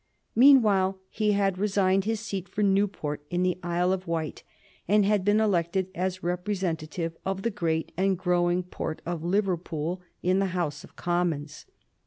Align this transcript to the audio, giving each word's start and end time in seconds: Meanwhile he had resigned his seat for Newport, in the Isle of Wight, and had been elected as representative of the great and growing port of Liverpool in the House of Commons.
Meanwhile 0.35 0.97
he 1.11 1.33
had 1.33 1.59
resigned 1.59 2.05
his 2.05 2.19
seat 2.19 2.49
for 2.49 2.63
Newport, 2.63 3.21
in 3.29 3.43
the 3.43 3.59
Isle 3.61 3.93
of 3.93 4.07
Wight, 4.07 4.41
and 4.87 5.05
had 5.05 5.23
been 5.23 5.39
elected 5.39 5.89
as 5.93 6.23
representative 6.23 7.15
of 7.23 7.43
the 7.43 7.51
great 7.51 7.91
and 7.97 8.17
growing 8.17 8.63
port 8.63 9.03
of 9.05 9.23
Liverpool 9.23 10.01
in 10.23 10.39
the 10.39 10.47
House 10.57 10.83
of 10.83 10.95
Commons. 10.95 11.67